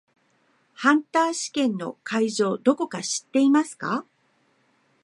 [0.73, 4.03] ハンター試験の会場どこか知っていますか？